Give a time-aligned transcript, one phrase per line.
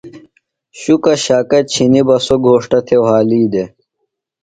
[0.79, 3.69] شُکہ شاکہ چِھنیۡ بہ سوۡ گھوݜٹہ تھےۡ وھالی دےۡ۔